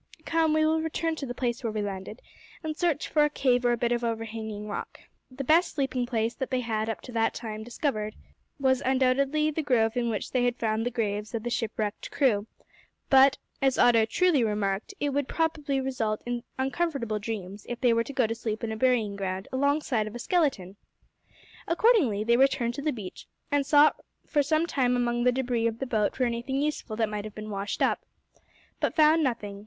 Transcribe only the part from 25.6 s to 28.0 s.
of the boat for anything useful that might have been washed